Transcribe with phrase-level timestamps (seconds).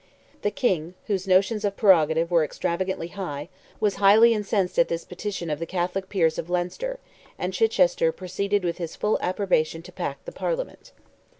[0.41, 5.51] The King, whose notions of prerogative were extravagantly high, was highly incensed at this petition
[5.51, 6.97] of the Catholic peers of Leinster,
[7.37, 10.91] and Chichester proceeded with his full approbation to pack the Parliament.